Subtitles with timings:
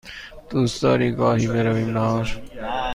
[0.49, 2.41] دوست داری گاهی برویم نهار؟